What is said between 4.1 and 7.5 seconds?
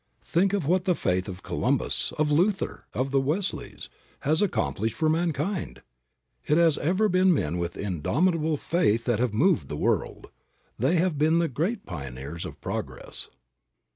has accomplished for mankind! It has ever been